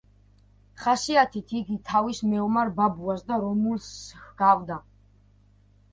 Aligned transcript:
ხასიათით 0.85 1.53
იგი 1.59 1.77
თავის 1.91 2.23
მეომარ 2.31 2.73
ბაბუას 2.79 3.23
და 3.31 3.41
რომულუსს 3.45 3.95
ჰგავდა. 4.25 4.83